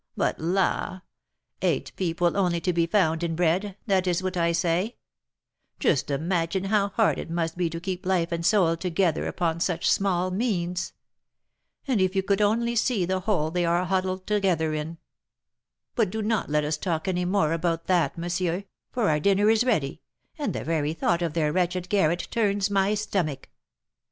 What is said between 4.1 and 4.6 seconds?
what I